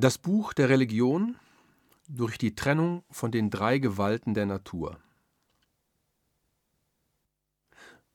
Das 0.00 0.16
Buch 0.16 0.52
der 0.52 0.68
Religion 0.68 1.34
durch 2.08 2.38
die 2.38 2.54
Trennung 2.54 3.02
von 3.10 3.32
den 3.32 3.50
drei 3.50 3.78
Gewalten 3.78 4.32
der 4.32 4.46
Natur. 4.46 5.00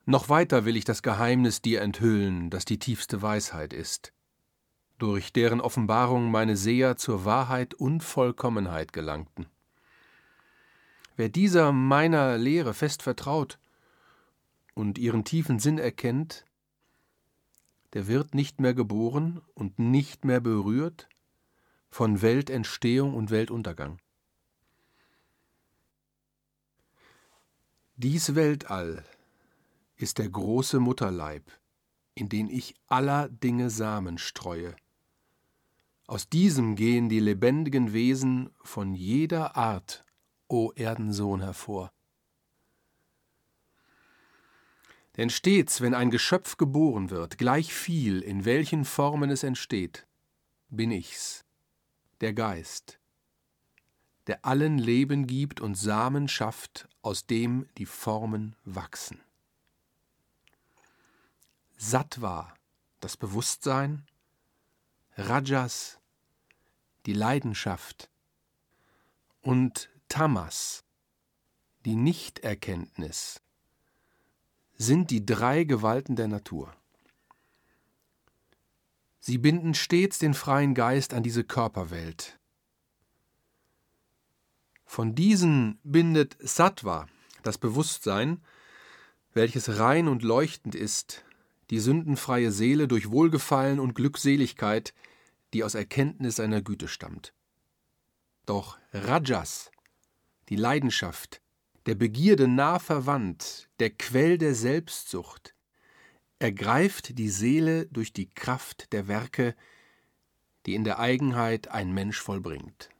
Noch 0.06 0.30
weiter 0.30 0.64
will 0.64 0.78
ich 0.78 0.86
das 0.86 1.02
Geheimnis 1.02 1.60
dir 1.60 1.82
enthüllen, 1.82 2.48
das 2.48 2.64
die 2.64 2.78
tiefste 2.78 3.20
Weisheit 3.20 3.74
ist, 3.74 4.14
durch 4.96 5.30
deren 5.34 5.60
Offenbarung 5.60 6.30
meine 6.30 6.56
Seher 6.56 6.96
zur 6.96 7.26
Wahrheit 7.26 7.74
und 7.74 8.02
Vollkommenheit 8.02 8.94
gelangten. 8.94 9.44
Wer 11.16 11.28
dieser 11.28 11.70
meiner 11.72 12.38
Lehre 12.38 12.72
fest 12.72 13.02
vertraut 13.02 13.58
und 14.72 14.96
ihren 14.96 15.26
tiefen 15.26 15.58
Sinn 15.58 15.76
erkennt, 15.76 16.46
der 17.92 18.06
wird 18.06 18.34
nicht 18.34 18.58
mehr 18.58 18.72
geboren 18.72 19.42
und 19.52 19.78
nicht 19.78 20.24
mehr 20.24 20.40
berührt, 20.40 21.10
von 21.94 22.22
Weltentstehung 22.22 23.14
und 23.14 23.30
Weltuntergang. 23.30 24.00
Dies 27.94 28.34
Weltall 28.34 29.04
ist 29.94 30.18
der 30.18 30.28
große 30.28 30.80
Mutterleib, 30.80 31.44
in 32.16 32.28
den 32.28 32.50
ich 32.50 32.74
aller 32.88 33.28
Dinge 33.28 33.70
Samen 33.70 34.18
streue. 34.18 34.74
Aus 36.08 36.28
diesem 36.28 36.74
gehen 36.74 37.08
die 37.08 37.20
lebendigen 37.20 37.92
Wesen 37.92 38.50
von 38.64 38.96
jeder 38.96 39.54
Art, 39.54 40.04
o 40.48 40.72
Erdensohn, 40.72 41.42
hervor. 41.42 41.92
Denn 45.16 45.30
stets, 45.30 45.80
wenn 45.80 45.94
ein 45.94 46.10
Geschöpf 46.10 46.56
geboren 46.56 47.10
wird, 47.10 47.38
gleich 47.38 47.72
viel, 47.72 48.20
in 48.20 48.44
welchen 48.44 48.84
Formen 48.84 49.30
es 49.30 49.44
entsteht, 49.44 50.08
bin 50.70 50.90
ich's, 50.90 51.43
der 52.24 52.32
Geist, 52.32 52.98
der 54.28 54.46
allen 54.46 54.78
Leben 54.78 55.26
gibt 55.26 55.60
und 55.60 55.74
Samen 55.74 56.26
schafft, 56.26 56.88
aus 57.02 57.26
dem 57.26 57.68
die 57.76 57.84
Formen 57.84 58.56
wachsen. 58.64 59.20
Sattva, 61.76 62.54
das 63.00 63.18
Bewusstsein, 63.18 64.06
Rajas, 65.18 65.98
die 67.04 67.12
Leidenschaft 67.12 68.08
und 69.42 69.90
Tamas, 70.08 70.82
die 71.84 71.94
Nichterkenntnis, 71.94 73.42
sind 74.78 75.10
die 75.10 75.26
drei 75.26 75.64
Gewalten 75.64 76.16
der 76.16 76.28
Natur. 76.28 76.74
Sie 79.26 79.38
binden 79.38 79.72
stets 79.72 80.18
den 80.18 80.34
freien 80.34 80.74
Geist 80.74 81.14
an 81.14 81.22
diese 81.22 81.44
Körperwelt. 81.44 82.38
Von 84.84 85.14
diesen 85.14 85.78
bindet 85.82 86.36
Sattva, 86.40 87.06
das 87.42 87.56
Bewusstsein, 87.56 88.44
welches 89.32 89.78
rein 89.78 90.08
und 90.08 90.22
leuchtend 90.22 90.74
ist, 90.74 91.24
die 91.70 91.78
sündenfreie 91.78 92.52
Seele 92.52 92.86
durch 92.86 93.10
Wohlgefallen 93.10 93.80
und 93.80 93.94
Glückseligkeit, 93.94 94.92
die 95.54 95.64
aus 95.64 95.74
Erkenntnis 95.74 96.36
seiner 96.36 96.60
Güte 96.60 96.86
stammt. 96.86 97.32
Doch 98.44 98.76
Rajas, 98.92 99.70
die 100.50 100.56
Leidenschaft, 100.56 101.40
der 101.86 101.94
Begierde 101.94 102.46
nah 102.46 102.78
verwandt, 102.78 103.70
der 103.78 103.88
Quell 103.88 104.36
der 104.36 104.54
Selbstsucht, 104.54 105.53
ergreift 106.38 107.18
die 107.18 107.28
Seele 107.28 107.86
durch 107.86 108.12
die 108.12 108.28
Kraft 108.28 108.92
der 108.92 109.08
Werke, 109.08 109.54
die 110.66 110.74
in 110.74 110.84
der 110.84 110.98
Eigenheit 110.98 111.68
ein 111.68 111.92
Mensch 111.92 112.20
vollbringt. 112.20 112.90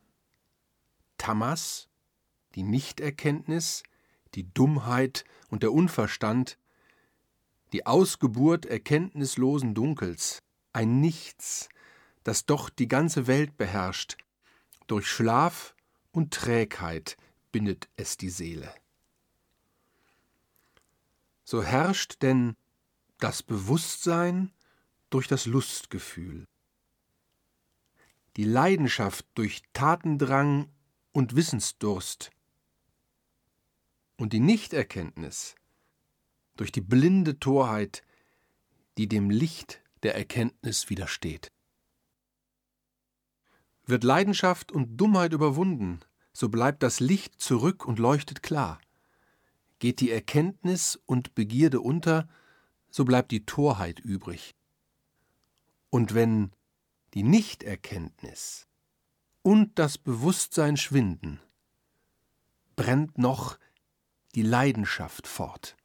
Tamas, 1.19 1.89
die 2.55 2.63
Nichterkenntnis, 2.63 3.83
die 4.35 4.53
Dummheit 4.53 5.25
und 5.49 5.63
der 5.63 5.73
Unverstand, 5.73 6.59
die 7.73 7.87
Ausgeburt 7.87 8.67
erkenntnislosen 8.67 9.75
Dunkels, 9.75 10.43
ein 10.73 11.01
Nichts, 11.01 11.69
das 12.23 12.47
doch 12.47 12.71
die 12.71 12.89
ganze 12.89 13.27
Welt 13.27 13.57
beherrscht, 13.57 14.17
durch 14.87 15.07
Schlaf 15.07 15.75
und 16.13 16.33
Trägheit 16.33 17.17
bindet 17.53 17.89
es 17.97 18.17
die 18.17 18.31
Seele. 18.31 18.73
So 21.45 21.63
herrscht 21.63 22.23
denn 22.23 22.57
das 23.25 23.43
Bewusstsein 23.43 24.53
durch 25.09 25.29
das 25.29 25.47
Lustgefühl, 25.47 26.45
die 28.37 28.45
Leidenschaft 28.45 29.25
durch 29.33 29.63
Tatendrang 29.73 30.69
und 31.13 31.35
Wissensdurst 31.35 32.33
und 34.19 34.35
die 34.35 34.41
Nichterkenntnis 34.41 35.55
durch 36.57 36.71
die 36.71 36.83
blinde 36.83 37.41
Torheit, 37.41 38.05
die 38.99 39.09
dem 39.09 39.31
Licht 39.31 39.81
der 40.03 40.15
Erkenntnis 40.15 40.91
widersteht. 40.91 41.51
Wird 43.87 44.05
Leidenschaft 44.05 44.71
und 44.71 44.99
Dummheit 44.99 45.33
überwunden, 45.33 46.01
so 46.35 46.51
bleibt 46.51 46.83
das 46.83 47.01
Licht 47.01 47.41
zurück 47.41 47.87
und 47.87 47.99
leuchtet 47.99 48.43
klar. 48.43 48.83
Geht 49.79 50.01
die 50.01 50.11
Erkenntnis 50.11 51.01
und 51.07 51.35
Begierde 51.35 51.81
unter, 51.81 52.29
so 52.95 53.05
bleibt 53.05 53.33
die 53.33 53.45
Torheit 53.45 53.99
übrig. 53.99 54.55
Und 55.91 56.15
wenn 56.15 56.53
die 57.13 57.25
Nichterkenntnis 57.25 58.69
und 59.43 59.81
das 59.81 59.99
Bewusstsein 59.99 60.77
schwinden, 60.77 61.41
brennt 62.77 63.19
noch 63.19 63.59
die 64.37 64.43
Leidenschaft 64.43 65.27
fort. 65.27 65.77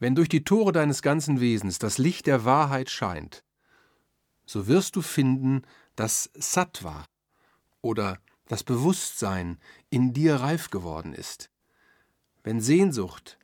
Wenn 0.00 0.16
durch 0.16 0.28
die 0.28 0.42
Tore 0.42 0.72
deines 0.72 1.02
ganzen 1.02 1.38
Wesens 1.38 1.78
das 1.78 1.96
Licht 1.96 2.26
der 2.26 2.44
Wahrheit 2.44 2.90
scheint, 2.90 3.44
so 4.44 4.66
wirst 4.66 4.96
du 4.96 5.02
finden, 5.02 5.62
dass 5.94 6.30
Sattva 6.34 7.06
oder 7.80 8.18
das 8.48 8.64
Bewusstsein 8.64 9.60
in 9.88 10.12
dir 10.12 10.34
reif 10.34 10.70
geworden 10.70 11.12
ist. 11.12 11.48
Wenn 12.42 12.60
Sehnsucht, 12.60 13.38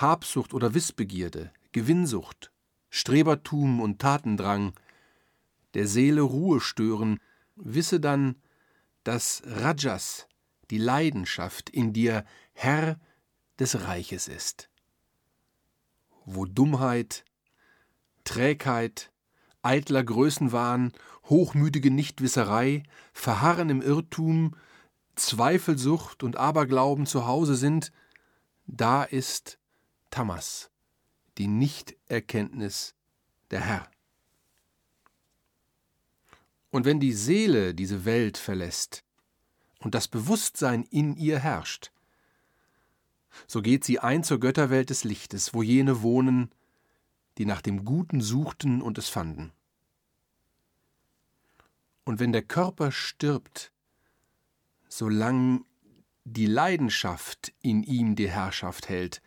Habsucht 0.00 0.54
oder 0.54 0.74
Wissbegierde, 0.74 1.52
Gewinnsucht, 1.72 2.52
Strebertum 2.90 3.80
und 3.80 4.00
Tatendrang 4.00 4.72
der 5.74 5.86
Seele 5.86 6.22
Ruhe 6.22 6.60
stören, 6.60 7.20
wisse 7.56 8.00
dann, 8.00 8.36
dass 9.04 9.42
Rajas, 9.46 10.26
die 10.70 10.78
Leidenschaft, 10.78 11.70
in 11.70 11.92
dir 11.92 12.24
Herr 12.52 12.98
des 13.58 13.82
Reiches 13.82 14.28
ist. 14.28 14.68
Wo 16.24 16.44
Dummheit, 16.44 17.24
Trägheit, 18.24 19.12
eitler 19.62 20.04
Größenwahn, 20.04 20.92
hochmütige 21.24 21.90
Nichtwisserei, 21.90 22.82
Verharren 23.12 23.70
im 23.70 23.82
Irrtum, 23.82 24.56
Zweifelsucht 25.16 26.22
und 26.22 26.36
Aberglauben 26.36 27.06
zu 27.06 27.26
Hause 27.26 27.54
sind, 27.54 27.92
da 28.66 29.02
ist 29.02 29.59
Tamas, 30.10 30.70
die 31.38 31.46
Nichterkenntnis 31.46 32.94
der 33.50 33.60
Herr. 33.60 33.90
Und 36.70 36.84
wenn 36.84 37.00
die 37.00 37.12
Seele 37.12 37.74
diese 37.74 38.04
Welt 38.04 38.38
verlässt 38.38 39.04
und 39.80 39.94
das 39.94 40.08
Bewusstsein 40.08 40.84
in 40.84 41.16
ihr 41.16 41.38
herrscht, 41.38 41.90
so 43.46 43.62
geht 43.62 43.84
sie 43.84 43.98
ein 43.98 44.24
zur 44.24 44.40
Götterwelt 44.40 44.90
des 44.90 45.04
Lichtes, 45.04 45.54
wo 45.54 45.62
jene 45.62 46.02
wohnen, 46.02 46.50
die 47.38 47.44
nach 47.44 47.62
dem 47.62 47.84
Guten 47.84 48.20
suchten 48.20 48.82
und 48.82 48.98
es 48.98 49.08
fanden. 49.08 49.52
Und 52.04 52.18
wenn 52.18 52.32
der 52.32 52.42
Körper 52.42 52.92
stirbt, 52.92 53.72
solang 54.88 55.64
die 56.24 56.46
Leidenschaft 56.46 57.52
in 57.60 57.82
ihm 57.82 58.16
die 58.16 58.28
Herrschaft 58.28 58.88
hält, 58.88 59.22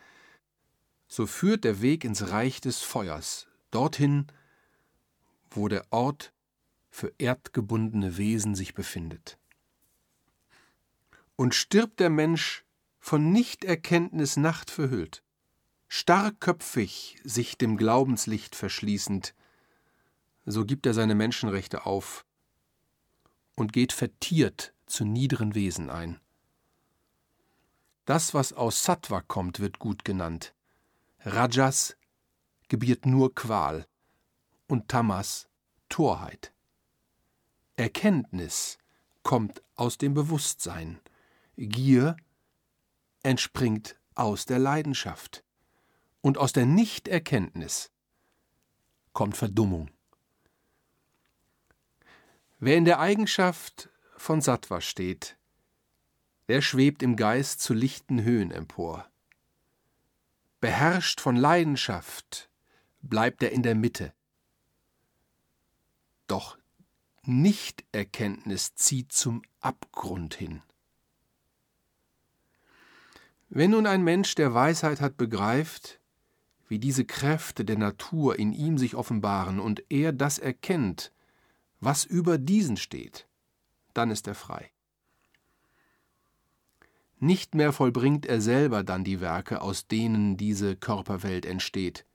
so 1.14 1.28
führt 1.28 1.64
der 1.64 1.80
Weg 1.84 2.06
ins 2.06 2.32
Reich 2.32 2.60
des 2.60 2.82
Feuers, 2.82 3.46
dorthin, 3.70 4.26
wo 5.52 5.68
der 5.68 5.86
Ort 5.92 6.34
für 6.90 7.14
erdgebundene 7.20 8.18
Wesen 8.18 8.56
sich 8.56 8.74
befindet. 8.74 9.38
Und 11.36 11.54
stirbt 11.54 12.00
der 12.00 12.10
Mensch 12.10 12.66
von 13.00 13.32
Nichterkenntnis 13.32 14.38
Nacht 14.38 14.72
verhüllt, 14.72 15.22
starrköpfig 15.88 17.22
sich 17.24 17.60
dem 17.60 17.78
Glaubenslicht 17.78 18.56
verschließend, 18.56 19.36
so 20.48 20.66
gibt 20.66 20.88
er 20.88 20.96
seine 20.96 21.14
Menschenrechte 21.14 21.86
auf 21.86 22.26
und 23.56 23.72
geht 23.72 23.94
vertiert 23.94 24.74
zu 24.88 25.06
niederen 25.06 25.54
Wesen 25.54 25.92
ein. 25.92 26.20
Das, 28.06 28.34
was 28.34 28.52
aus 28.52 28.84
Sattva 28.84 29.22
kommt, 29.22 29.60
wird 29.60 29.78
gut 29.78 30.04
genannt. 30.04 30.56
Rajas 31.26 31.96
gebiert 32.68 33.06
nur 33.06 33.34
Qual 33.34 33.88
und 34.68 34.90
Tamas 34.90 35.48
Torheit. 35.88 36.54
Erkenntnis 37.78 38.78
kommt 39.24 39.64
aus 39.76 39.98
dem 39.98 40.14
Bewusstsein. 40.14 41.00
Gier 41.56 42.18
entspringt 43.24 43.96
aus 44.16 44.46
der 44.46 44.60
Leidenschaft. 44.60 45.46
Und 46.20 46.38
aus 46.38 46.52
der 46.52 46.66
Nichterkenntnis 46.66 47.92
kommt 49.14 49.38
Verdummung. 49.38 49.90
Wer 52.60 52.76
in 52.78 52.86
der 52.86 53.00
Eigenschaft 53.00 53.90
von 54.18 54.42
Sattva 54.42 54.82
steht, 54.82 55.38
der 56.50 56.62
schwebt 56.62 57.02
im 57.02 57.16
Geist 57.16 57.62
zu 57.62 57.74
lichten 57.74 58.24
Höhen 58.24 58.52
empor. 58.52 59.10
Beherrscht 60.64 61.20
von 61.20 61.36
Leidenschaft 61.36 62.50
bleibt 63.02 63.44
er 63.44 63.52
in 63.52 63.64
der 63.64 63.76
Mitte. 63.76 64.14
Doch 66.28 66.58
Nichterkenntnis 67.24 68.74
zieht 68.74 69.12
zum 69.12 69.42
Abgrund 69.60 70.36
hin. 70.36 70.62
Wenn 73.50 73.72
nun 73.72 73.86
ein 73.86 74.06
Mensch, 74.06 74.36
der 74.36 74.54
Weisheit 74.54 75.02
hat, 75.02 75.18
begreift, 75.18 76.00
wie 76.70 76.80
diese 76.80 77.04
Kräfte 77.04 77.66
der 77.66 77.78
Natur 77.78 78.40
in 78.40 78.54
ihm 78.54 78.78
sich 78.78 78.96
offenbaren 78.96 79.60
und 79.60 79.84
er 79.90 80.14
das 80.14 80.40
erkennt, 80.40 81.12
was 81.82 82.06
über 82.06 82.38
diesen 82.38 82.78
steht, 82.78 83.28
dann 83.94 84.12
ist 84.12 84.28
er 84.28 84.36
frei. 84.36 84.73
Nicht 87.24 87.56
mehr 87.56 87.72
vollbringt 87.72 88.26
er 88.26 88.42
selber 88.42 88.84
dann 88.84 89.06
die 89.06 89.22
Werke, 89.22 89.62
aus 89.62 89.88
denen 89.88 90.36
diese 90.36 90.76
Körperwelt 90.76 91.46
entsteht. 91.46 92.06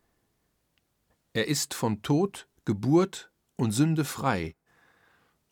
Er 1.33 1.49
ist 1.49 1.73
von 1.73 2.03
Tod, 2.03 2.47
Geburt 2.67 3.33
und 3.57 3.73
Sünde 3.73 4.05
frei, 4.05 4.55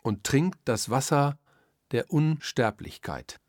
und 0.03 0.25
trinkt 0.25 0.58
das 0.67 0.91
Wasser 0.91 1.38
der 1.91 2.11
Unsterblichkeit. 2.11 3.41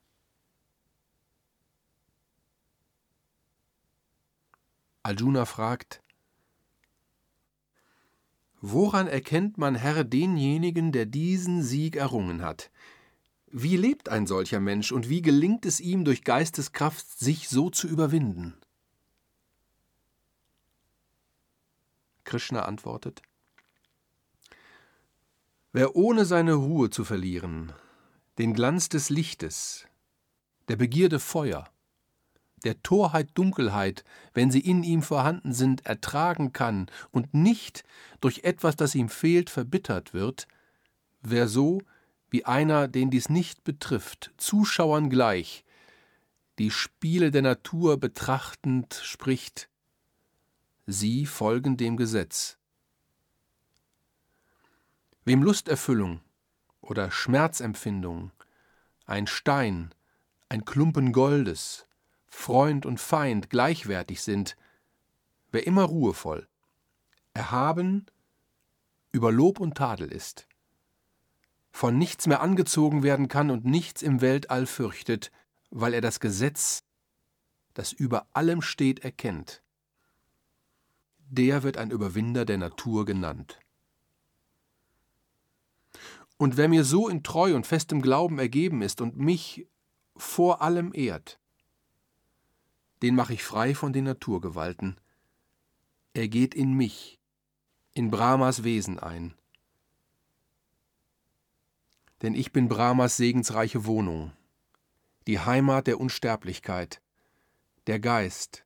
Arjuna 5.04 5.44
fragt, 5.44 6.02
Woran 8.62 9.08
erkennt 9.08 9.58
man, 9.58 9.76
Herr, 9.76 10.06
denjenigen, 10.06 10.94
der 10.94 11.06
diesen 11.06 11.64
Sieg 11.64 11.98
errungen 11.98 12.44
hat? 12.44 12.72
Wie 13.50 13.78
lebt 13.78 14.10
ein 14.10 14.28
solcher 14.28 14.60
Mensch 14.60 14.92
und 14.92 15.08
wie 15.08 15.22
gelingt 15.22 15.66
es 15.66 15.80
ihm 15.80 16.04
durch 16.04 16.24
Geisteskraft, 16.24 17.18
sich 17.18 17.48
so 17.48 17.70
zu 17.70 17.88
überwinden? 17.88 18.56
Krishna 22.26 22.66
antwortet, 22.66 23.22
Wer 25.72 25.96
ohne 25.96 26.26
seine 26.26 26.56
Ruhe 26.56 26.90
zu 26.90 27.06
verlieren, 27.06 27.72
den 28.38 28.54
Glanz 28.54 28.90
des 28.90 29.10
Lichtes, 29.10 29.86
der 30.68 30.76
Begierde 30.76 31.20
Feuer, 31.20 31.70
der 32.64 32.82
Torheit 32.84 33.30
Dunkelheit, 33.36 34.04
wenn 34.34 34.52
sie 34.52 34.60
in 34.60 34.84
ihm 34.84 35.04
vorhanden 35.04 35.54
sind, 35.54 35.86
ertragen 35.86 36.52
kann 36.52 36.88
und 37.12 37.34
nicht 37.34 37.84
durch 38.20 38.40
etwas, 38.44 38.76
das 38.76 38.96
ihm 38.96 39.08
fehlt, 39.08 39.50
verbittert 39.50 40.14
wird, 40.14 40.48
wer 41.22 41.48
so, 41.48 41.82
wie 42.30 42.46
einer, 42.46 42.88
den 42.88 43.10
dies 43.10 43.30
nicht 43.30 43.64
betrifft, 43.64 44.34
Zuschauern 44.38 45.10
gleich, 45.10 45.64
die 46.60 46.72
Spiele 46.72 47.32
der 47.32 47.42
Natur 47.42 48.00
betrachtend 48.00 49.00
spricht, 49.04 49.70
sie 50.86 51.26
folgen 51.26 51.78
dem 51.78 51.98
Gesetz, 51.98 52.58
Wem 55.28 55.44
Lusterfüllung 55.44 56.22
oder 56.80 57.12
Schmerzempfindung, 57.12 58.32
ein 59.06 59.28
Stein, 59.28 59.94
ein 60.48 60.64
Klumpen 60.64 61.12
Goldes, 61.12 61.86
Freund 62.28 62.86
und 62.86 63.00
Feind 63.00 63.50
gleichwertig 63.50 64.22
sind, 64.22 64.56
wer 65.52 65.68
immer 65.68 65.84
ruhevoll, 65.84 66.48
erhaben, 67.34 68.06
über 69.12 69.32
Lob 69.32 69.60
und 69.60 69.76
Tadel 69.76 70.12
ist, 70.12 70.48
von 71.72 71.98
nichts 71.98 72.28
mehr 72.28 72.42
angezogen 72.42 73.04
werden 73.04 73.28
kann 73.28 73.52
und 73.52 73.66
nichts 73.66 74.02
im 74.02 74.22
Weltall 74.22 74.66
fürchtet, 74.66 75.32
weil 75.70 75.94
er 75.94 76.02
das 76.02 76.20
Gesetz, 76.20 76.84
das 77.74 77.92
über 77.92 78.28
allem 78.34 78.62
steht, 78.62 79.00
erkennt, 79.00 79.62
der 81.30 81.64
wird 81.64 81.78
ein 81.78 81.92
Überwinder 81.92 82.46
der 82.46 82.58
Natur 82.58 83.06
genannt. 83.06 83.60
Und 86.38 86.56
wer 86.56 86.70
mir 86.70 86.84
so 86.84 87.10
in 87.10 87.24
Treu 87.24 87.56
und 87.56 87.66
festem 87.66 88.02
Glauben 88.02 88.40
ergeben 88.40 88.82
ist 88.82 89.02
und 89.02 89.18
mich 89.18 89.68
vor 90.16 90.62
allem 90.62 90.92
ehrt, 90.94 91.40
den 93.02 93.16
mache 93.16 93.34
ich 93.34 93.44
frei 93.44 93.76
von 93.76 93.94
den 93.94 94.06
Naturgewalten. 94.06 94.98
Er 96.14 96.28
geht 96.28 96.56
in 96.56 96.74
mich, 96.74 97.20
in 97.94 98.10
Brahmas 98.10 98.64
Wesen 98.64 99.00
ein. 99.00 99.36
Denn 102.22 102.34
ich 102.34 102.52
bin 102.52 102.68
Brahmas 102.68 103.18
segensreiche 103.18 103.86
Wohnung, 103.86 104.32
die 105.28 105.40
Heimat 105.40 105.88
der 105.88 106.00
Unsterblichkeit, 106.00 107.02
der 107.86 108.00
Geist, 108.00 108.66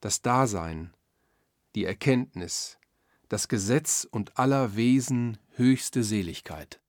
das 0.00 0.22
Dasein, 0.22 0.92
die 1.74 1.84
Erkenntnis, 1.84 2.78
das 3.28 3.48
Gesetz 3.48 4.06
und 4.10 4.38
aller 4.38 4.76
Wesen 4.76 5.38
höchste 5.56 6.02
Seligkeit. 6.02 6.80